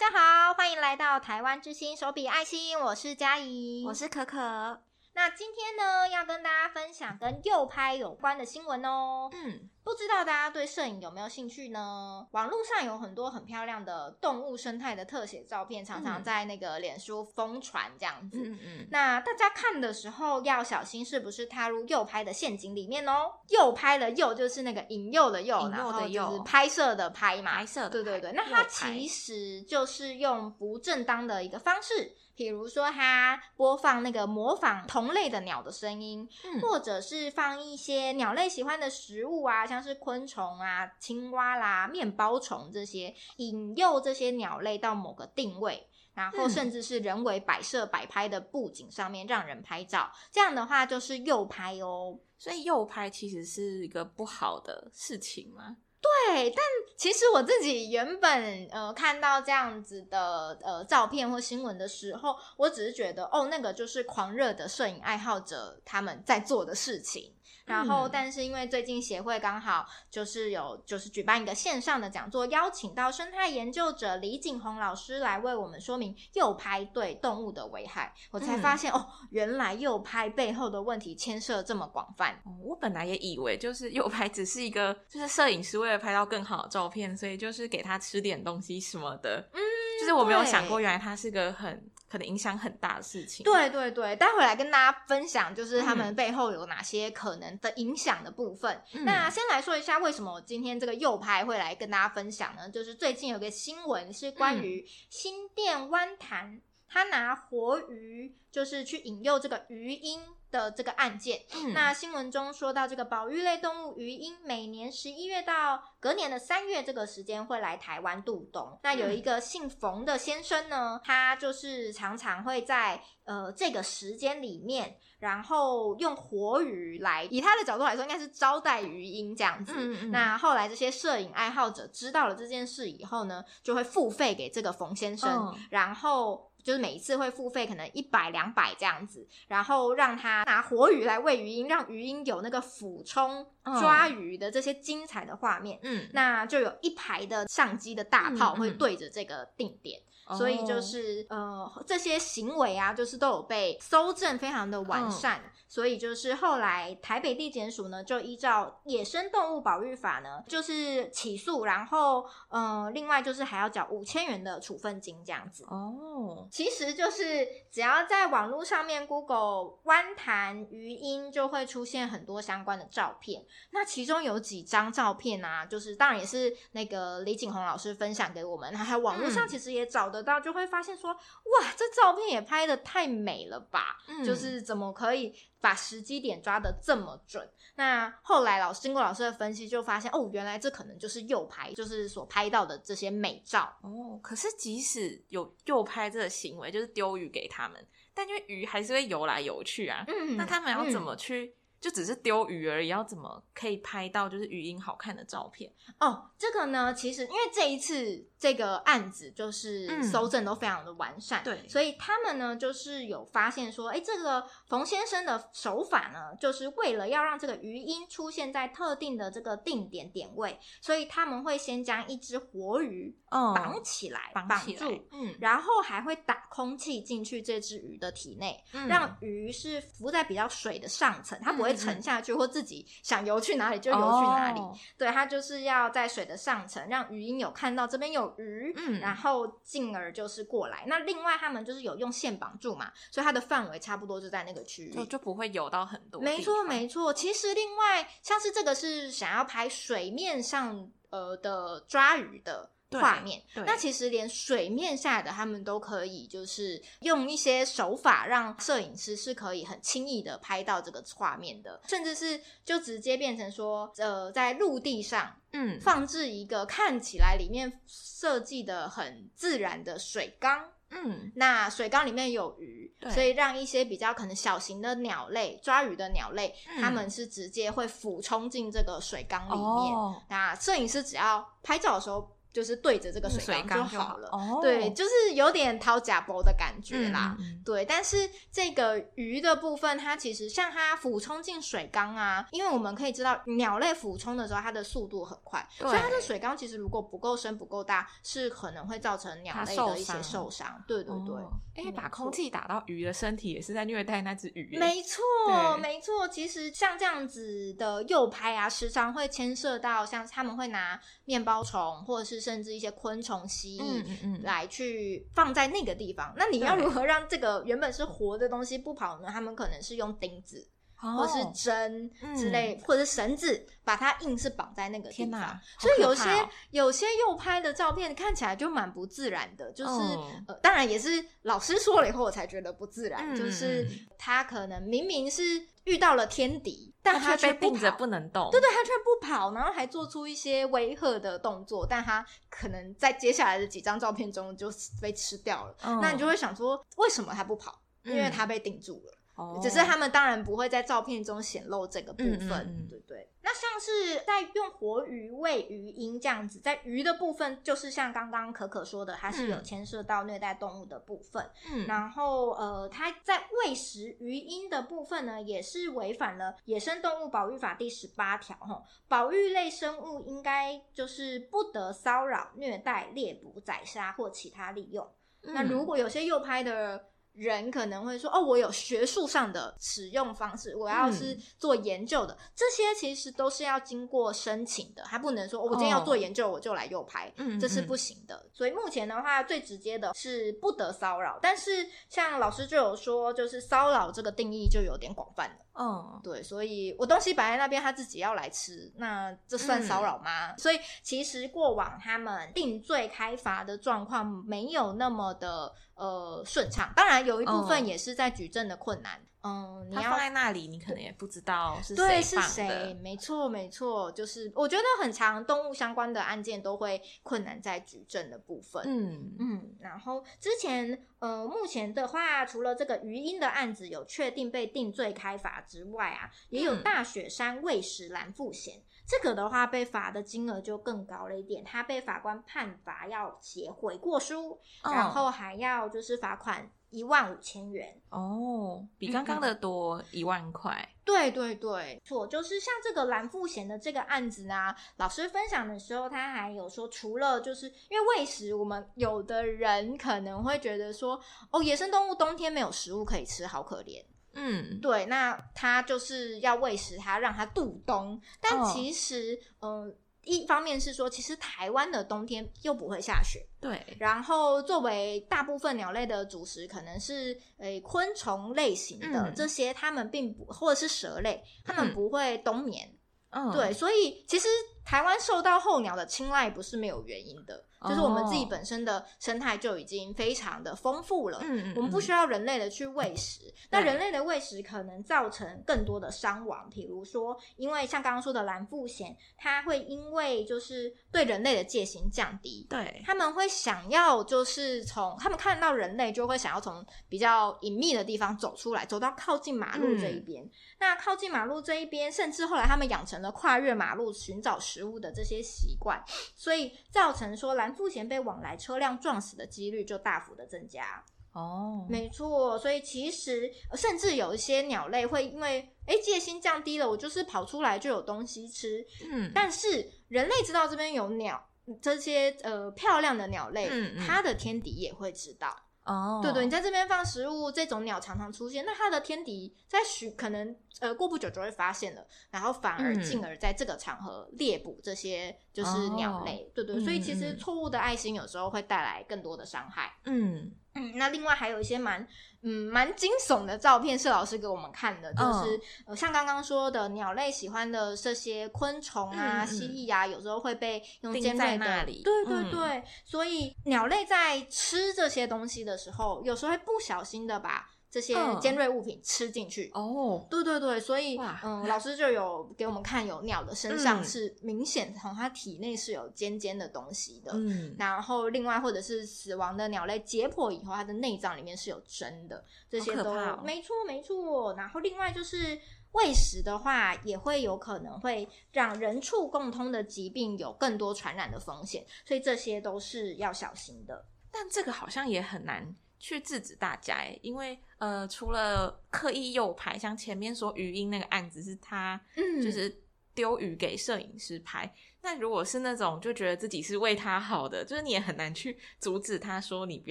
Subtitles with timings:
[0.00, 4.80] 大家好，欢迎来到台湾之星手笔爱心，我是佳怡，我是可可。
[5.12, 9.28] 那今天呢，要跟大家分享跟右拍有关的新闻哦。
[9.30, 12.26] 嗯，不知道大家对摄影有没有兴趣呢？
[12.32, 18.38] 网络上有很多很漂亮的动物生态的特写照片，常常在那个脸书疯传这样子。
[18.38, 18.86] 嗯嗯。
[18.90, 23.32] 那大家看的时候要小心，是不是踏入诱拍的陷阱里面哦？
[23.48, 27.56] 诱拍的诱就是那个引诱的诱，然后就是拍摄的拍嘛。
[27.56, 27.90] 拍摄的。
[27.90, 28.32] 对对对。
[28.32, 32.14] 那它其实就是用不正当的一个方式。
[32.36, 52.18] 比如说，它播放那个模仿同类的鸟的声音，嗯，或者是放一些鸟类喜欢的食物啊，像是昆虫啊、青蛙啦、面包虫这些，引诱这些鸟类到某个定位，然后甚至是人为摆设摆拍的布景上面让人拍照，这样的话就是诱拍哦。
[52.36, 55.76] 所以诱拍其实是一个不好的事情吗？
[56.00, 56.64] 对，但
[56.96, 67.34] 其实我自己原本呃看到这样子的呃照片或新闻的时候，我只是觉得哦，那个就是狂热的摄影爱好者他们在做的事情。
[67.66, 82.32] 然后，但是因为最近协会刚好就是有就是举办一个线上的讲座，邀请到生态研究者李景宏老师来为我们说明诱拍对动物的危害，我才发现、嗯、哦，原来诱拍背后的问题牵涉这么广泛。
[82.44, 89.48] 哦、我本来也以为就是诱拍只是一个就是摄影师为了拍到更好的照片，所以就是给他吃点东西什么的。
[89.52, 89.60] 嗯，
[90.00, 91.90] 就是我没有想过原来他是个很。
[92.10, 93.44] 可能影响很大的事情。
[93.44, 98.82] 对对对，待会来跟大家分享，就是他们背后有哪些可能的影响的部分。
[98.94, 99.04] 嗯。
[99.04, 102.68] 那先来说一下，为什么我今天这个右拍会来跟大家分享呢？
[102.68, 110.20] 就是最近有个新闻是关于新店湾潭，他拿活鱼就是去引诱这个鱼鹰。
[110.50, 118.78] 的这个案件，嗯、那新闻中说到，这个保育类动物鱼鹰每年十一月到隔年的三月这个时间会来台湾度冬。
[118.82, 129.72] 那有一个姓冯的先生呢，他就是常常会在呃这个时间里面，然后用活鱼来，以他的角度来说，应该是招待鱼鹰这样子。
[129.76, 130.10] 嗯嗯。
[130.10, 136.49] 那后来这些摄影爱好者知道了这件事以后呢，就会付费给这个冯先生，哦、然后。
[136.64, 143.46] 就是每一次会付费，可能一百两百这样子，然后让他拿活鱼来喂鱼鹰，让鱼鹰有那个俯冲
[143.80, 145.78] 抓鱼的这些精彩的画面。
[145.82, 155.40] 嗯，那就有一排的相机的大炮会对着这个定点，嗯嗯，所以就是呃这些行为啊，就是都有被搜证，非常的完善。
[155.44, 165.64] 嗯所以就是后来台北地检署呢，就依照野生动物保育法呢，就是起诉，然后嗯、呃，另外就是还要缴五千元的处分金这样子。
[165.68, 173.44] 哦，其实就是只要在网络上面 Google 湾潭鱼鹰，就会出现很多相关的照片。
[173.70, 183.98] 那其中有几张照片啊，就是当然也是那个李景宏老师分享给我们，还有网络上其实也找得到，就会发现说，哇，这照片也拍的太美了吧？
[184.08, 185.34] 嗯，就是怎么可以？
[185.60, 194.18] 把时机点抓得这么准，那后来老师经过老师的分析，就发现哦，原来这可能就是诱拍，就是所拍到的这些美照哦。
[194.22, 201.46] 可是即使有诱拍这个行为，就是丢鱼给他们，但因为鱼还是会游来游去啊，嗯，那他们要怎么去？
[201.46, 205.72] 嗯就只是丢鱼而已，要怎么可以拍到就是鱼鹰好看的照片？
[205.98, 231.70] 哦，这个呢，其实因为这一次这个案子就是搜证都非常的完善，对、嗯，所以他们呢就是有发现说，哎，这个冯先生的手法呢，就是为了要让这个鱼鹰出现在特定的这个定点点位，所以他们会先将一只活鱼绑起来，绑、哦、住，嗯，然后还会打空气进去这只鱼的体内，嗯、让鱼是浮在比较水的上层，它不会。
[231.80, 234.60] 沉下去，或自己想游去哪里就游去哪里。
[234.60, 234.76] Oh.
[234.98, 240.84] 对，它就是要在水的上层，让鱼鹰有看到这边有鱼，嗯，然后进而就是过来。
[240.86, 246.20] 那另外他们就是有用线绑住嘛，所以它的范围差不多就在那个区域，就就不会游到很多。
[246.20, 247.12] 没错，没错。
[247.12, 252.70] 其实另外像是这个是想要拍水面上呃的抓鱼的。
[252.92, 279.94] 画面，那其实连水面下的他们都可以，就是用一些手法让摄影师是可以很轻易的拍到这个画面的，甚至是就直接变成说，呃，在陆地上，嗯，放置一个看起来里面设计的很自然的水缸，嗯，那水缸里面有鱼，所以让一些比较可能小型的鸟类抓鱼的鸟类，嗯，他们是直接会俯冲进这个水缸里面。
[279.94, 282.36] 哦，那摄影师只要拍照的时候。
[282.52, 287.84] 就是对着这个水缸就好了，哦、对，就是有点掏假包的感觉啦，对。
[287.84, 300.82] 但是这个鱼的部分，它其实像它俯冲进水缸啊，因为我们可以知道鸟类俯冲的时候，它的速度很快，所以它的水缸其实如果不够深、不够大，是可能会造成鸟类的一些受伤。
[300.88, 301.36] 对对对，
[301.76, 304.76] 哎、哦，把空气打到鱼的身体，也是在虐待那只鱼。
[304.76, 306.26] 没错，没错。
[306.26, 312.39] 其实像这样子的诱拍啊，时常会牵涉到像他们会拿面包虫或者是。
[312.40, 319.28] 甚至一些昆虫、蜥蜴来去放在那个地方，那你要如何让这个原本是活的东西不跑呢？
[319.30, 325.40] 他们可能是用钉子，哦、或是针之类，嗯、或者是绳子，把它硬是绑在那个地方。
[325.40, 333.86] 哦、所以有些有些右拍的照片看起来就蛮不自然的，就是、哦、呃，当然也是老师说了以后我才觉得不自然，嗯、就是
[334.18, 335.66] 他可能明明是。
[335.84, 338.50] 遇到了天敌，但他却被定着不能动。
[338.52, 344.70] 对对，他却不跑，然后还做出一些威吓的动作，但他可能在接下来的几张照片中就
[345.00, 345.74] 被吃掉了。
[345.82, 347.80] 嗯、那你就会想说，为什么他不跑？
[348.04, 349.18] 因为他被定住了。
[349.40, 353.28] 嗯只是他们当然不会在照片中显露这个部分，嗯嗯嗯对对。
[353.42, 361.50] 那像是在用活鱼喂鱼鹰这样子，在鱼的部分，就是像刚刚可可说的，它是有牵涉到虐待动物的部分。
[361.72, 375.08] 嗯，然后呃，它在喂食鱼鹰的部分呢，也是违反了《野生动物保育法》第十八条，哈，保育类生物应该就是不得骚扰、虐待、猎捕、宰杀或其他利用。
[375.44, 377.06] 嗯、那如果有些诱拍的。
[377.34, 388.36] 人可能会说：“哦，我有学术上的使用方式，我要是做研究的，嗯、这些其实都是要经过申请的，还不能说、哦、我今天要做研究，我就来右拍，嗯、这是不行的。
[388.36, 395.56] 嗯、所以目前的话，最直接的是不得骚扰，但是像老师就有说，就是骚扰这个定义就有点广泛了。
[395.80, 400.52] 嗯，对，所以我东西摆在那边，他自己要来吃，那这算骚扰吗？
[400.52, 409.20] 嗯、所以其实过往他们定罪开罚的状况没有那么的。”呃，顺畅，当然有一部分也是在举证的困难。
[409.39, 409.39] 嗯，
[409.88, 412.94] 你要放在那里，你可能也不知道是谁对是谁。
[413.02, 418.82] 没错，没错，就是我觉得很长动物相关的案件都会困难在举证的部分。
[418.86, 428.82] 嗯嗯，然后之前呃，目前的话，除了这个余音的案子有确定被定罪开罚之外啊，也有大雪山喂食蓝腹鷴。
[429.06, 431.64] 这个的话，被罚的金额就更高了一点。
[431.64, 438.00] 他被法官判罚要写悔过书，哦、然后还要就是罚款一万五千元。
[438.10, 440.76] 哦，比刚刚的多一万块。
[440.80, 451.20] 嗯、对对对，错，就是像这个蓝富贤的这个案子呢，老师分享的时候，他还有说，除了就是因为喂食，我们有的人可能会觉得说，
[451.50, 454.04] 哦，野生动物冬天没有食物可以吃，好可怜。
[454.32, 458.20] 嗯，对，那他就是要喂食它，让它度冬。
[458.40, 463.80] 但其实，嗯、哦呃，一方面是说，其实台湾的冬天又不会下雪，对。
[463.98, 472.96] 然后，作为大部分鸟类的主食，可能是诶、欸、昆虫类型的、嗯、这些，它们并不，或者是蛇类，它们不会冬眠。
[473.30, 474.48] 嗯，对，所以其实
[474.84, 477.64] 台湾受到候鸟的青睐不是没有原因的。
[477.88, 483.40] 就是我们自己本身的生态就已经非常的丰富了，嗯，我们不需要人类的去喂食。
[483.46, 500.44] 嗯、那人类的喂食可能造成更多的伤亡，比如说，因为像刚刚说的蓝腹鹇，它会因为就是对人类的戒心降低，对，他们会想要就是从他们看到人类就会想要从比较隐秘的地方走出来，走到靠近马路这一边。
[500.44, 500.50] 嗯、
[500.80, 506.00] 那靠近马路这一边，甚至后来他们养成了跨越马路寻找食物的这些习惯，
[506.36, 507.70] 所以造成说蓝。
[507.80, 511.02] 富贤被往来车辆撞死的几率就大幅的增加
[511.32, 521.42] 哦，没错，所以其实甚至有一些鸟类会因为哎戒心降低了，我就是跑出来就有东西吃，嗯，但是人类知道这边有鸟，
[521.80, 525.56] 这些呃漂亮的鸟类，嗯嗯，它的天敌也会知道。
[525.84, 539.92] 哦，对对，你在这边放食物，这种鸟常常出现，那它的天敌在许可能呃过不久就会发现了，然后反而进而在这个场合猎捕这些就是鸟类，哦、对对，所以其实错误的爱心有时候会带来更多的伤害。
[540.04, 542.06] 嗯嗯，那另外还有一些蛮。
[542.42, 557.68] 嗯，蛮惊悚的照片是老师给我们看的，就是、哦、呃，像刚刚说的鸟类喜欢的这些昆虫啊、嗯、蜥蜴啊，有时候会被用尖锐的，那里对对对，嗯、所以鸟类在吃这些东西的时候，有时候会不小心的把。
[557.90, 559.70] 这些尖锐物品吃进去。
[559.74, 574.54] 哦，对对对，所以嗯，老师就有给我们看，有鸟的身上是明显从它体内是有尖尖的东西的，嗯，然后另外或者是死亡的鸟类解剖以后，它的内脏里面是有针的，这些都、哦、没错没错。
[574.54, 575.58] 然后另外就是
[575.92, 584.06] 喂食的话，也会有可能会让人畜共通的疾病有更多传染的风险，所以这些都是要小心的。
[584.30, 592.74] 但这个好像也很难去制止大家诶，因为呃，除了刻意诱拍，像前面说鱼鹰那个案子是他，嗯，就是
[593.14, 594.74] 丢鱼给摄影师拍。
[595.02, 599.90] 那如果是那种就觉得自己是为他好的，就是你也很难去阻止他说你不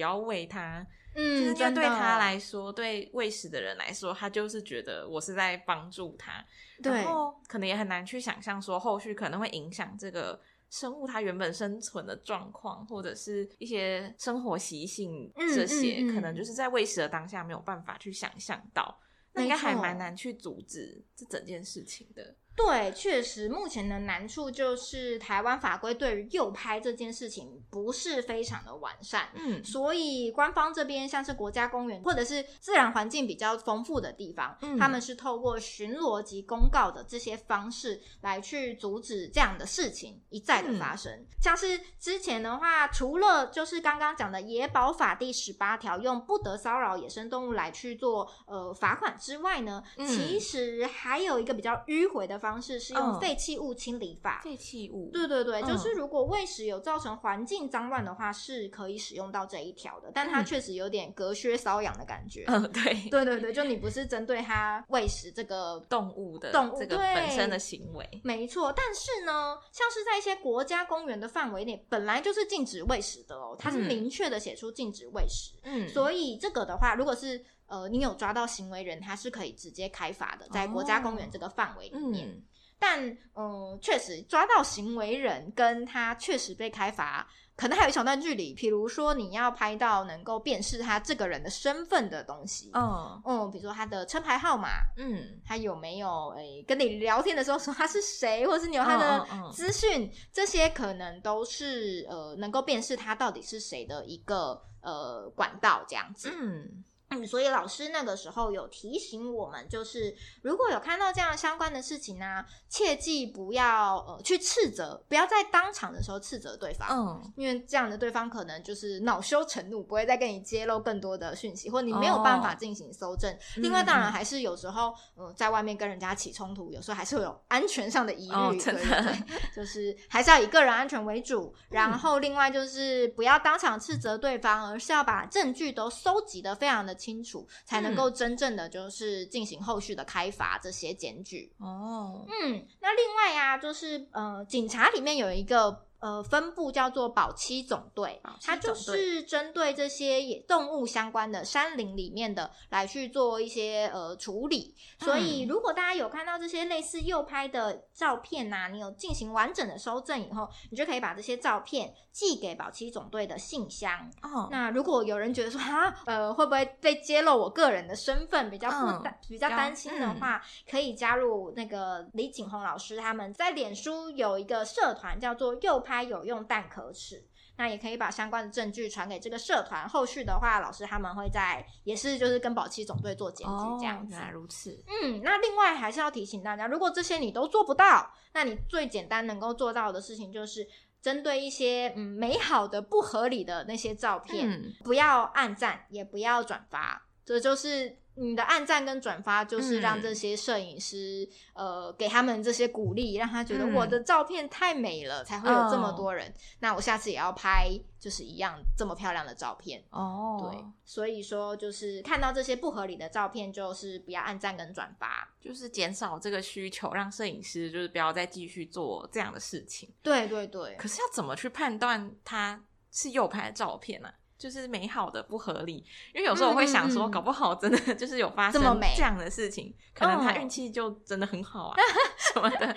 [0.00, 0.86] 要喂他。
[1.16, 6.44] 嗯，就是对他来说，对喂食的人来说，他就是觉得我是在帮助他，
[6.84, 10.40] 然后可能也很难去想象说后续可能会影响这个
[10.70, 18.98] 生物它原本生存的状况，或者是一些生活习性这些，嗯嗯嗯、可能就是在喂食的当下没有办法去想象到，
[19.34, 22.34] 那应该还蛮难去阻止这整件事情的。
[22.66, 41.10] 对，确实，目前的难处就是台湾法规对于右拍这件事情不是非常的完善，嗯，所以官方这边像是国家公园或者是自然环境比较丰富的地方，嗯，他们是透过巡逻及公告的这些方式来去阻止这样的事情一再的发生。
[41.12, 52.49] 嗯，像是之前的话，除了就是刚刚讲的《野保法》第十八条用不得骚扰野生动物来去做呃罚款之外呢，嗯，其实还有一个比较迂回的方式。
[52.50, 54.40] 方式是用废弃物清理法。
[54.42, 60.10] 废弃物，对对对，就是如果喂食有造成环境脏乱的话，是可以使用到这一条的。
[60.12, 62.44] 但它确实有点隔靴搔痒的感觉。
[62.48, 68.72] 嗯，对，对对对，就你不是针对它喂食这个动物的动物这个本身的行为，没错。
[68.72, 75.52] 但是呢，像是在一些国家公园的范围内，本来就是禁止喂食的哦，它是明确的写出禁止喂食。
[75.62, 77.40] 嗯，所以这个的话，如果是
[77.70, 82.28] 呃，你有抓到行为人，他是可以直接开罚的，在国家公园这个范围里面。
[82.28, 82.42] 哦嗯、
[82.80, 87.24] 但嗯，确实抓到行为人跟他确实被开罚，
[87.54, 88.52] 可能还有一小段距离。
[88.54, 106.82] 比如说，你要拍到能够辨识他这个人的身份的东西，嗯嗯，比如说他的车牌号码，嗯，他有没有诶、欸、跟你聊天的时候说他是谁，或者是你有他的资讯，嗯嗯、这些可能都是呃能够辨识他到底是谁的一个呃管道这样子，嗯。
[107.10, 123.32] 嗯，所以老师那个时候有提醒我们，就是如果有看到这样相关的事情呢、啊，切记不要呃去斥责，不要在当场的时候斥责对方，嗯，因为这样的对方可能就是恼羞成怒，不会再跟你揭露更多的讯息，或你没有办法进行搜证。
[123.32, 131.52] 哦、另外，当然还是有时候，嗯、呃，在外面跟人家起冲突，有时候还是会有安全上的疑虑，哦、真的对，对，就是还是要以个人安全为主。
[131.70, 142.26] 然后，另外就是不要当场斥责对方，而是要把证据都收集的非常的清楚，才能够真正的就是进行后续的开罚这些检举哦。
[142.28, 145.86] 嗯，那另外呀、啊，就是呃，警察里面有一个。
[146.00, 154.74] 呃，分部叫做保七总队，它就是针对这些野动物相关的山林里面的来去做一些呃处理。
[155.00, 164.10] 嗯、所以，如果大家有看到这些类似右拍的照片呐、啊，你有进行完整的收证以后，你就可以把这些照片寄给保七总队的信箱。
[164.22, 175.89] 哦，那如果有人觉得说啊，呃，会不会被揭露我个人的身份，比较不担、嗯、比较担心的话，嗯、可以加入那个李景宏老师他们在脸书有一个社团叫做右拍。
[175.90, 177.20] 拍有用但可耻，
[177.56, 179.88] 那也可以把相关的证据传给这个社团。
[179.88, 184.12] 后续的话，老师他们会在也是就是跟保期总队做检举这样子。
[184.12, 184.80] 原来如此。
[184.86, 190.64] 嗯，那另外还是要提醒大家，如果这些你都做不到，那你最简单能够做到的事情就是
[191.02, 197.99] 针对一些嗯美好的不合理的那些照片，嗯、不要按赞，也不要转发，这就是。
[198.14, 206.28] 你的按赞跟转发，就是让这些摄影师，嗯、呃，给他们这些鼓励，让他觉得我的照片太美了，嗯、才会有这么多人。
[206.28, 209.82] 哦、那我下次也要拍，就是一样这么漂亮的照片。
[209.90, 219.90] 哦，对，所以说就是看到这些不合理的照片，就是不要按赞跟转发，就是减少这个需求，让摄影师就是不要再继续做这样的事情。
[220.02, 220.74] 对对对。
[220.76, 224.14] 可是要怎么去判断它是右拍的照片呢、啊？
[224.40, 228.62] 就是美好的不合理，因为有时候我会想说，搞不好真的 就是有发生
[228.96, 231.76] 这样的事情，可能他运气就真的很好啊
[232.16, 232.74] 什么的。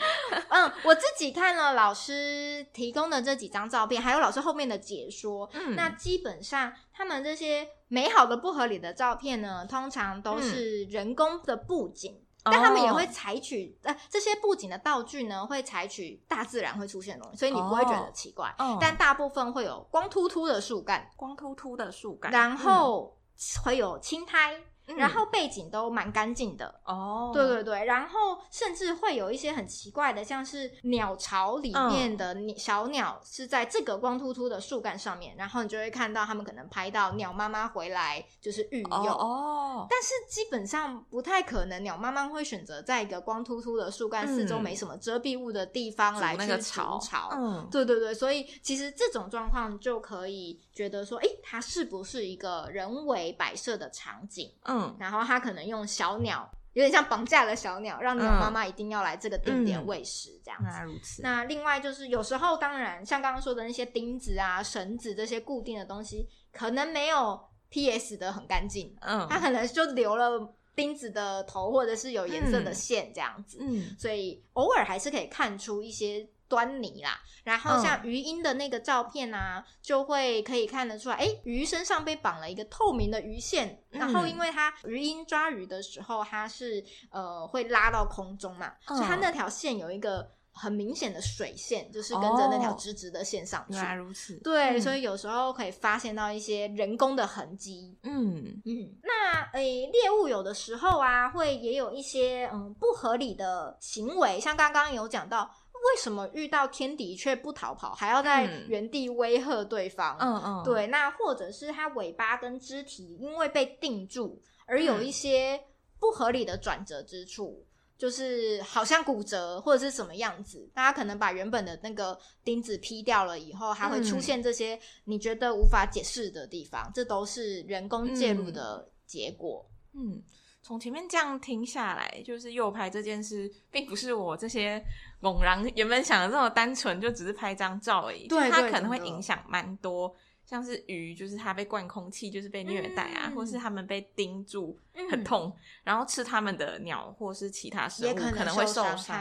[0.50, 12.20] 嗯，我自己看了老师提供的这几张照片，还有老师后面的解说，嗯，那基本上他们这些美好的不合理的照片呢，通常都是人工的布景。
[12.44, 18.54] 但他们也会采取，呃，这些布景的道具呢，会采取大自然会出现的东西，所以你不会觉得奇怪。
[18.58, 23.18] 哦，但大部分会有光秃秃的树干，光秃秃的树干，然后
[23.64, 24.60] 会有青苔，
[24.98, 26.82] 然后背景都蛮干净的。
[26.86, 47.00] 哦，对对对，然后甚至会有一些很奇怪的，像是鸟巢里面的小鸟是在这个光秃秃的树干上面，然后你就会看到他们可能拍到鸟妈妈回来就是育幼哦，但是基本上不太可能鸟妈妈会选择在一个光秃秃的树干四周没什么遮蔽物的地方来去巢。
[47.00, 54.52] 巢，嗯，对对对，所以其实这种状况就可以觉得说，哎，它是不是一个人为摆设的场景？
[54.64, 60.70] 嗯，然后他可能用小鸟，有点像绑架了小鸟，让鸟妈妈一定要来这个定点喂食，这样子。
[60.70, 61.22] 那如此。
[61.22, 67.40] 那另外就是有时候，当然像刚刚说的那些钉子啊、绳子这些固定的东西，可能没有
[67.70, 76.28] PS 的很干净，嗯，它可能就留了钉子的头，或者是有颜色的线这样子，嗯，所以偶尔还是可以看出一些。
[76.54, 93.74] 端倪啦，然后像鱼鹰的那个照片啊，嗯、就会可以看得出来，哎，鱼身上被绑了一个透明的鱼线，嗯、然后因为它鱼鹰抓鱼的时候，它是呃会拉到空中嘛，嗯、所以它那条线有一个很明显的水线，就是跟着那条直直的线上去。
[93.74, 97.98] 原来如此，对，嗯、所以有时候可以发现到一些人工的痕迹。
[98.04, 98.62] 嗯。
[98.64, 105.50] 嗯，那诶，猎物有的时候啊，会也有一些嗯不合理的行为，像刚刚有讲到。
[105.84, 110.18] 为什么遇到天敌却不逃跑，还要在原地威吓对方？
[110.18, 115.60] 嗯嗯，对，那或者是它尾巴跟肢体因为被定住而有一些
[116.00, 129.66] 不合理的转折之处，嗯、就是好像骨折或者是什么样子，大家可能把原本的那个钉子劈掉了以后，还会出现这些你觉得无法解释的地方，嗯、这都是人工介入的结果。
[129.94, 130.24] 嗯。
[130.64, 134.82] 嗯从前面这样听下来，就是右拍这件事，并不是我这些
[135.20, 138.30] 猛然原本想的这么单纯，就只是拍张照而已。
[138.30, 140.16] 对，它可能会影响蛮多，
[140.46, 144.80] 像是鱼，就是它被灌空气，就是被虐待啊，嗯、或是它们被钉住
[145.12, 149.20] 很痛，嗯、然后吃它们的鸟或是其他生物可能会受伤。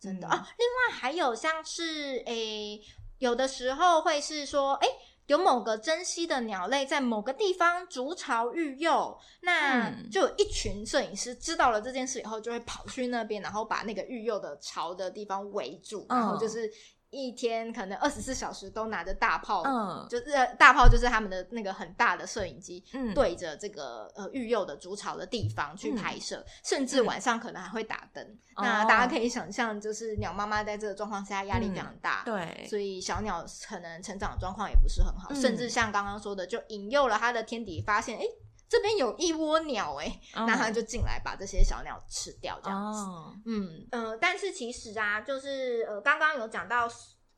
[0.00, 2.82] 真的啊，另外还有像是诶、欸，
[3.18, 4.92] 有的时候会是说，诶、欸
[5.28, 16.68] 有某个珍稀的鸟类在某个地方筑巢育幼，那就有一群摄影师知道了这件事以后，就会跑去那边，然后把那个育幼的巢的地方围住，然后就是。
[17.10, 20.26] 一天可能二十四小时都拿着大炮，嗯，就是
[20.58, 28.22] 大炮，就是他们的那个很大的摄影机，嗯，对着这个呃育幼的筑巢的地方去拍摄，嗯、甚至晚上可能还会打灯。
[28.56, 38.20] 嗯、那大家可以想象，就是鸟妈妈在这个状况下压力非常大，嗯、对，所以小鸟可能成长的状况也不是很好，嗯、甚至像刚刚说的，就引诱了它的天敌，发现哎。
[38.20, 38.28] 诶
[38.68, 43.00] 这边有一窝鸟哎、欸，那他就进来把这些小鸟吃掉，这样子。
[43.00, 43.34] Oh.
[43.46, 46.86] 嗯呃，但是其实啊，就是呃，刚刚有讲到，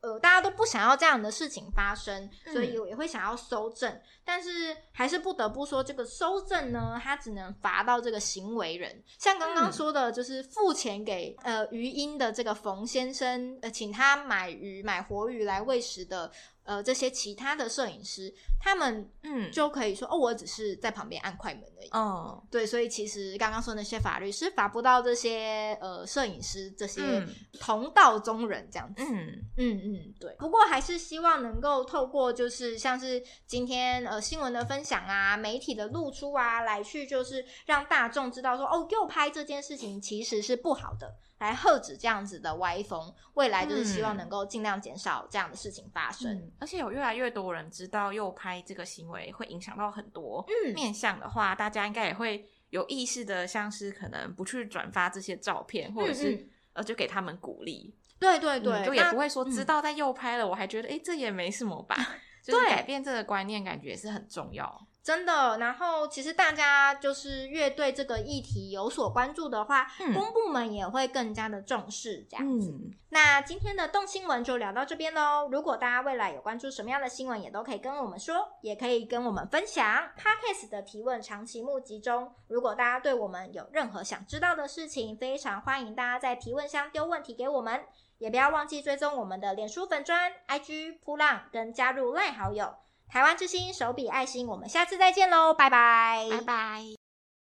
[0.00, 9.04] 呃，大家都不想要这样的事情发生，所以也会想要收证，嗯、但是还是不得不说，这个收证呢，它只能罚到这个行为人。
[9.18, 16.32] 像刚刚说的，就是付钱给呃鱼鹰的这个冯先生，呃，请他买鱼买活鱼来喂食的。
[16.70, 21.88] 呃，这些其他的摄影师，他们嗯就可以说、嗯、哦，我只是在旁边按快门而已。
[21.88, 27.26] 哦，对，所以其实刚刚说那些法律是罚不到这些呃摄影师这些
[27.58, 29.02] 同道中人这样子。
[29.02, 30.32] 嗯嗯嗯，对。
[30.38, 41.16] 不过还是希望能够透过就是像是今天呃新闻的分享啊，媒体的露出啊，来去就是让大众知道说哦，诱拍这件事情其实是不好的。
[41.40, 46.32] 来遏止这样子的歪风，未来就是希望能够尽量减少这样的事情发生。
[46.32, 57.94] 嗯、而且有越来越多人知道右拍这个行为会影响到很多面向的话，嗯、大家应该也会有意识的，像是可能不去转发这些照片，或者是、嗯、呃就给他们鼓励。
[58.18, 61.96] 对对对、嗯，就也不会说知道在右拍了，嗯、我还觉得哎这也没什么吧。
[62.42, 64.86] 就是改变这个观念，感觉也是很重要。
[65.02, 72.70] 真的，然后其实大家就是越对这个议题有所关注的话，嗯、公部门也会更加的重视这样子。
[72.70, 75.48] 嗯、那今天的动新闻就聊到这边喽。
[75.50, 80.10] 如果大家未来有关注什么样的新闻，也都可以跟我们说，也可以跟我们分享。
[80.18, 87.82] Podcast 的提问长期募集中，如果大家对我们有任何想知道的事情，非常欢迎大家在提问箱丢问题给我们，
[88.18, 92.74] 也不要忘记追踪我们的脸书粉砖、IG 扑浪跟加入 LINE 好友。
[93.10, 96.99] 台湾之星手笔爱心，我们下次再见喽，拜拜，拜拜。